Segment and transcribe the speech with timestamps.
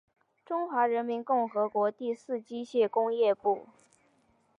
[0.43, 3.67] 中华人民共和国第四机械工业部。